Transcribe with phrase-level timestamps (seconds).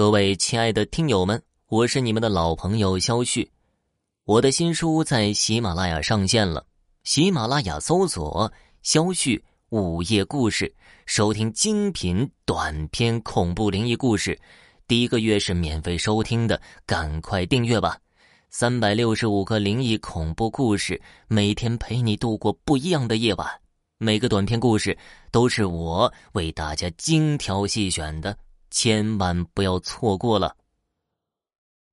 [0.00, 3.46] 各位亲爱的听友们，我是你们的老朋友肖旭。
[4.24, 6.64] 我的新书在喜马拉雅上线了，
[7.04, 8.50] 喜马拉雅搜索
[8.80, 10.74] “肖旭午夜故事”，
[11.04, 14.40] 收听精品短篇恐怖灵异故事。
[14.88, 17.98] 第一个月是免费收听的，赶快订阅吧！
[18.48, 20.98] 三百六十五个灵异恐怖故事，
[21.28, 23.46] 每天陪你度过不一样的夜晚。
[23.98, 24.96] 每个短篇故事
[25.30, 28.34] 都是我为大家精挑细选的。
[28.70, 30.56] 千万不要错过了。